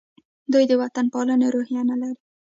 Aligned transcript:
دوی 0.51 0.63
د 0.67 0.73
وطن 0.81 1.05
پالنې 1.13 1.47
روحیه 1.55 1.81
نه 1.89 1.95
لري. 2.01 2.19